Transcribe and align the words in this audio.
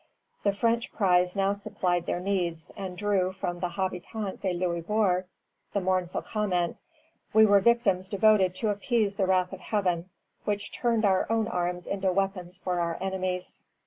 The 0.41 0.51
French 0.51 0.91
prize 0.91 1.35
now 1.35 1.53
supplied 1.53 2.07
their 2.07 2.19
needs, 2.19 2.71
and 2.75 2.97
drew 2.97 3.31
from 3.31 3.59
the 3.59 3.69
Habitant 3.69 4.41
de 4.41 4.51
Louisbourg 4.51 5.25
the 5.73 5.79
mournful 5.79 6.23
comment, 6.23 6.81
"We 7.33 7.45
were 7.45 7.59
victims 7.59 8.09
devoted 8.09 8.55
to 8.55 8.69
appease 8.71 9.13
the 9.13 9.27
wrath 9.27 9.53
of 9.53 9.59
Heaven, 9.59 10.09
which 10.43 10.71
turned 10.71 11.05
our 11.05 11.31
own 11.31 11.47
arms 11.47 11.85
into 11.85 12.11
weapons 12.11 12.57
for 12.57 12.79
our 12.79 12.97
enemies." 12.99 13.61